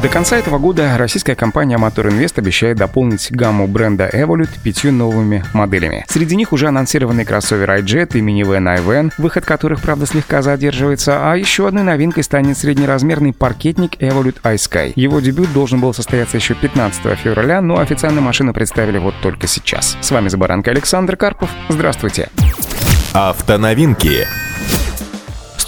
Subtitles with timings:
[0.00, 5.44] До конца этого года российская компания Motor Invest обещает дополнить гамму бренда Evolute пятью новыми
[5.52, 6.04] моделями.
[6.08, 11.36] Среди них уже анонсированный кроссовер iJet и минивэн iVan, выход которых, правда, слегка задерживается, а
[11.36, 14.92] еще одной новинкой станет среднеразмерный паркетник Evolute iSky.
[14.94, 19.96] Его дебют должен был состояться еще 15 февраля, но официально машину представили вот только сейчас.
[20.00, 21.50] С вами Забаранка Александр Карпов.
[21.68, 22.28] Здравствуйте.
[23.14, 24.28] Автоновинки.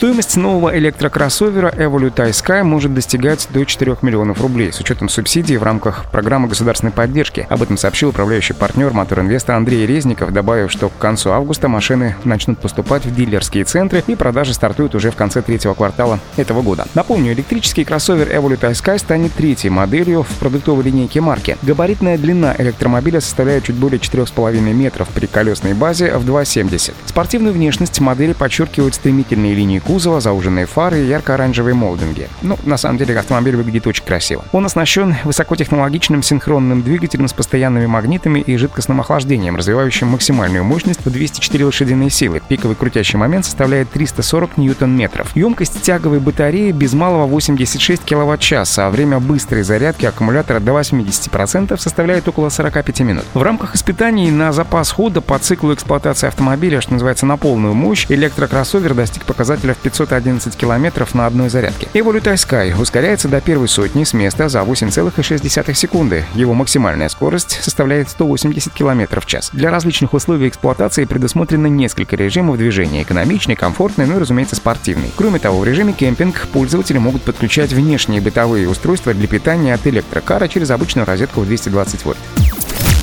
[0.00, 5.62] Стоимость нового электрокроссовера Evolute iSky может достигать до 4 миллионов рублей с учетом субсидий в
[5.62, 7.46] рамках программы государственной поддержки.
[7.50, 12.16] Об этом сообщил управляющий партнер Мотор Инвеста Андрей Резников, добавив, что к концу августа машины
[12.24, 16.86] начнут поступать в дилерские центры и продажи стартуют уже в конце третьего квартала этого года.
[16.94, 21.58] Напомню, электрический кроссовер Evolute iSky станет третьей моделью в продуктовой линейке марки.
[21.60, 26.94] Габаритная длина электромобиля составляет чуть более 4,5 метров при колесной базе в 2,70.
[27.04, 32.28] Спортивную внешность модели подчеркивают стремительные линии кузова, зауженные фары и ярко-оранжевые молдинги.
[32.42, 34.44] Ну, на самом деле, автомобиль выглядит очень красиво.
[34.52, 41.10] Он оснащен высокотехнологичным синхронным двигателем с постоянными магнитами и жидкостным охлаждением, развивающим максимальную мощность в
[41.10, 42.40] 204 лошадиные силы.
[42.46, 45.34] Пиковый крутящий момент составляет 340 ньютон-метров.
[45.34, 52.28] Емкость тяговой батареи без малого 86 киловатт-час, а время быстрой зарядки аккумулятора до 80% составляет
[52.28, 53.24] около 45 минут.
[53.34, 58.06] В рамках испытаний на запас хода по циклу эксплуатации автомобиля, что называется на полную мощь,
[58.08, 61.88] электрокроссовер достиг показателя 511 километров на одной зарядке.
[61.94, 66.24] Evolute Sky ускоряется до первой сотни с места за 8,6 секунды.
[66.34, 69.50] Его максимальная скорость составляет 180 км в час.
[69.52, 73.02] Для различных условий эксплуатации предусмотрено несколько режимов движения.
[73.02, 75.10] Экономичный, комфортный, ну и, разумеется, спортивный.
[75.16, 80.48] Кроме того, в режиме кемпинг пользователи могут подключать внешние бытовые устройства для питания от электрокара
[80.48, 82.18] через обычную розетку в 220 вольт.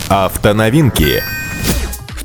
[0.09, 1.21] Автоновинки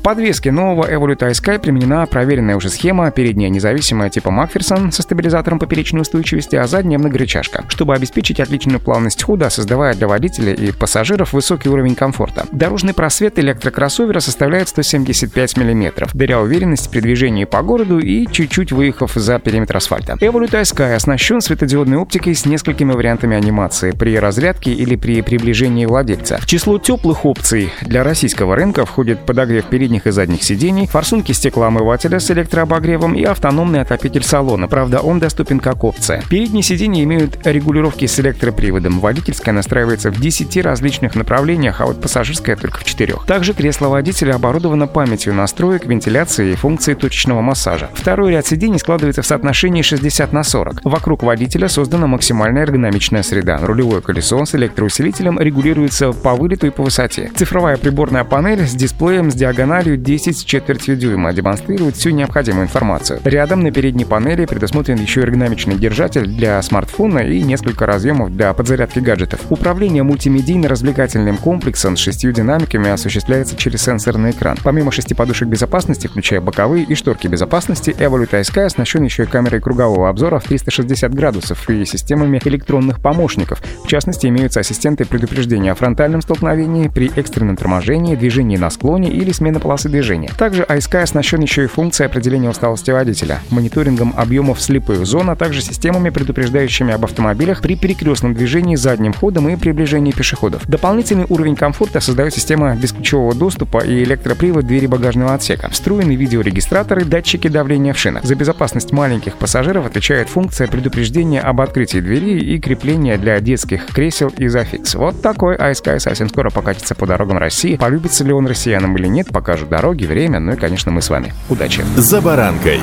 [0.03, 6.01] подвеске нового Evolute iSky применена проверенная уже схема, передняя независимая типа Макферсон со стабилизатором поперечной
[6.01, 11.69] устойчивости, а задняя многорычажка, чтобы обеспечить отличную плавность хода, создавая для водителя и пассажиров высокий
[11.69, 12.45] уровень комфорта.
[12.51, 19.13] Дорожный просвет электрокроссовера составляет 175 мм, даря уверенность при движении по городу и чуть-чуть выехав
[19.13, 20.13] за периметр асфальта.
[20.19, 26.39] Evolute iSky оснащен светодиодной оптикой с несколькими вариантами анимации при разрядке или при приближении владельца.
[26.41, 31.31] В число теплых опций для российского рынка входит подогрев передней передних и задних сидений, форсунки
[31.33, 34.67] стеклоомывателя с электрообогревом и автономный отопитель салона.
[34.67, 36.23] Правда, он доступен как опция.
[36.29, 38.99] Передние сиденья имеют регулировки с электроприводом.
[38.99, 43.13] Водительская настраивается в 10 различных направлениях, а вот пассажирская только в 4.
[43.27, 47.89] Также кресло водителя оборудовано памятью настроек, вентиляции и функцией точечного массажа.
[47.93, 50.81] Второй ряд сидений складывается в соотношении 60 на 40.
[50.83, 53.59] Вокруг водителя создана максимальная эргономичная среда.
[53.61, 57.31] Рулевое колесо с электроусилителем регулируется по вылету и по высоте.
[57.35, 62.65] Цифровая приборная панель с дисплеем с диагональю диагональю 10 с четвертью дюйма, демонстрирует всю необходимую
[62.65, 63.19] информацию.
[63.23, 68.99] Рядом на передней панели предусмотрен еще эргономичный держатель для смартфона и несколько разъемов для подзарядки
[68.99, 69.41] гаджетов.
[69.49, 74.57] Управление мультимедийно-развлекательным комплексом с шестью динамиками осуществляется через сенсорный экран.
[74.63, 79.61] Помимо шести подушек безопасности, включая боковые и шторки безопасности, Evolute iSky оснащен еще и камерой
[79.61, 83.61] кругового обзора в 360 градусов и системами электронных помощников.
[83.83, 89.31] В частности, имеются ассистенты предупреждения о фронтальном столкновении при экстренном торможении, движении на склоне или
[89.31, 90.29] смене полосы полосы движения.
[90.37, 95.61] Также iSky оснащен еще и функцией определения усталости водителя, мониторингом объемов слепых зон, а также
[95.61, 100.67] системами, предупреждающими об автомобилях при перекрестном движении задним ходом и приближении пешеходов.
[100.67, 107.03] Дополнительный уровень комфорта создает система бесключевого доступа и электропривод двери багажного отсека, встроенный видеорегистратор и
[107.03, 108.25] датчики давления в шинах.
[108.25, 114.31] За безопасность маленьких пассажиров отвечает функция предупреждения об открытии двери и крепления для детских кресел
[114.37, 114.93] и зафикс.
[114.93, 117.77] Вот такой iSky совсем скоро покатится по дорогам России.
[117.77, 119.29] Полюбится ли он россиянам или нет,
[119.63, 121.33] покажут дороги, время, ну и, конечно, мы с вами.
[121.49, 121.83] Удачи!
[121.97, 122.79] «За баранкой»